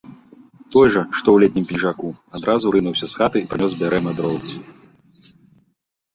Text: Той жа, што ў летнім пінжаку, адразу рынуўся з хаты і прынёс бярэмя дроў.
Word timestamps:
Той 0.75 0.87
жа, 0.93 1.03
што 1.17 1.27
ў 1.31 1.37
летнім 1.43 1.65
пінжаку, 1.71 2.09
адразу 2.39 2.73
рынуўся 2.77 3.05
з 3.13 3.21
хаты 3.21 3.37
і 3.43 3.49
прынёс 3.53 3.71
бярэмя 3.83 4.11
дроў. 4.23 4.43